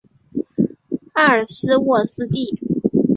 [1.13, 2.59] 埃尔斯沃思地。